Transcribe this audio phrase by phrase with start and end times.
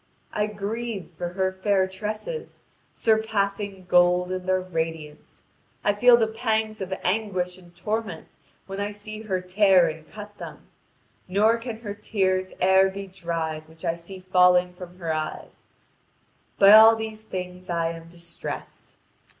[0.33, 5.43] I grieve for her fair tresses, surpassing gold in their radiance;
[5.83, 10.39] I feel the pangs of anguish and torment when I see her tear and cut
[10.39, 10.69] them,
[11.27, 15.65] nor can her tears e'er be dried which I see falling from her eyes;
[16.57, 18.95] by all these things I am distressed.